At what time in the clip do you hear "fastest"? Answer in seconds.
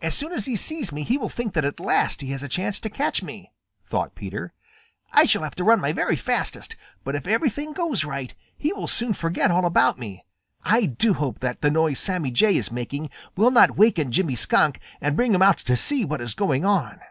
6.16-6.74